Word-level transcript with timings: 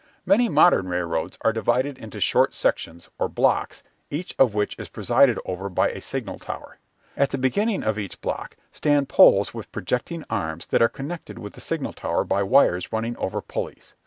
Many 0.25 0.49
modern 0.49 0.87
railroads 0.87 1.37
are 1.41 1.53
divided 1.53 1.99
into 1.99 2.19
short 2.19 2.55
sections 2.55 3.11
or 3.19 3.29
"blocks," 3.29 3.83
each 4.09 4.33
of 4.39 4.55
which 4.55 4.75
is 4.79 4.89
presided 4.89 5.37
over 5.45 5.69
by 5.69 5.91
a 5.91 6.01
signal 6.01 6.39
tower. 6.39 6.79
At 7.15 7.29
the 7.29 7.37
beginning 7.37 7.83
of 7.83 7.99
each 7.99 8.19
block 8.19 8.57
stand 8.71 9.09
poles 9.09 9.53
with 9.53 9.71
projecting 9.71 10.23
arms 10.27 10.65
that 10.65 10.81
are 10.81 10.89
connected 10.89 11.37
with 11.37 11.53
the 11.53 11.61
signal 11.61 11.93
tower 11.93 12.23
by 12.23 12.41
wires 12.41 12.91
running 12.91 13.15
over 13.17 13.41
pulleys. 13.43 13.93